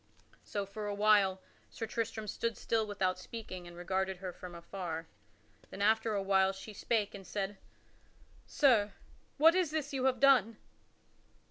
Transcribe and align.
So, 0.43 0.65
for 0.65 0.87
a 0.87 0.95
while, 0.95 1.41
Sir 1.69 1.85
Tristram 1.85 2.25
stood 2.27 2.57
still 2.57 2.87
without 2.87 3.19
speaking 3.19 3.67
and 3.67 3.77
regarded 3.77 4.17
her 4.17 4.33
from 4.33 4.55
afar. 4.55 5.05
Then 5.69 5.83
after 5.83 6.15
a 6.15 6.23
while 6.23 6.53
she 6.53 6.73
spake 6.73 7.13
and 7.13 7.27
said, 7.27 7.59
"Sir, 8.47 8.93
what 9.37 9.53
is 9.53 9.69
this 9.69 9.93
you 9.93 10.05
have 10.05 10.19
done?" 10.19 10.57